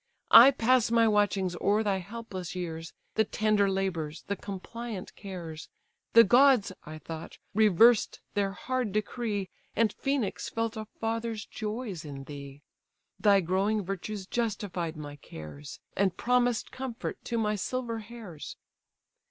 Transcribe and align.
I 0.31 0.49
pass 0.49 0.89
my 0.89 1.07
watchings 1.07 1.55
o'er 1.61 1.83
thy 1.83 1.97
helpless 1.99 2.55
years, 2.55 2.91
The 3.13 3.23
tender 3.23 3.69
labours, 3.69 4.23
the 4.23 4.35
compliant 4.35 5.15
cares, 5.15 5.69
The 6.13 6.23
gods 6.23 6.71
(I 6.85 6.97
thought) 6.97 7.37
reversed 7.53 8.19
their 8.33 8.51
hard 8.51 8.93
decree, 8.93 9.47
And 9.75 9.95
Phœnix 9.95 10.49
felt 10.49 10.75
a 10.75 10.85
father's 10.99 11.45
joys 11.45 12.03
in 12.03 12.23
thee: 12.23 12.63
Thy 13.19 13.41
growing 13.41 13.83
virtues 13.85 14.25
justified 14.25 14.97
my 14.97 15.17
cares, 15.17 15.79
And 15.95 16.17
promised 16.17 16.71
comfort 16.71 17.23
to 17.25 17.37
my 17.37 17.53
silver 17.55 17.99
hairs. 17.99 18.57